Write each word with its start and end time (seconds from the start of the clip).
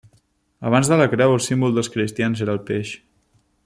Abans 0.69 0.89
de 0.93 0.97
la 1.01 1.07
creu 1.11 1.35
el 1.35 1.45
símbol 1.49 1.77
dels 1.79 1.93
cristians 1.99 2.45
era 2.47 2.57
el 2.59 2.65
peix. 2.71 2.97